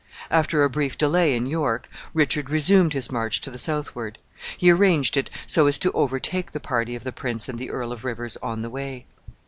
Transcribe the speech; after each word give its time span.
After 0.31 0.63
a 0.63 0.69
brief 0.71 0.97
delay 0.97 1.35
in 1.35 1.45
York, 1.45 1.87
Richard 2.11 2.49
resumed 2.49 2.93
his 2.93 3.11
march 3.11 3.39
to 3.41 3.51
the 3.51 3.59
southward. 3.59 4.17
He 4.57 4.71
arranged 4.71 5.15
it 5.15 5.29
so 5.45 5.67
as 5.67 5.77
to 5.77 5.91
overtake 5.91 6.53
the 6.53 6.59
party 6.59 6.95
of 6.95 7.03
the 7.03 7.11
prince 7.11 7.47
and 7.47 7.59
the 7.59 7.69
Earl 7.69 7.91
of 7.91 8.03
Rivers 8.03 8.35
on 8.41 8.63
the 8.63 8.71
way. 8.71 9.05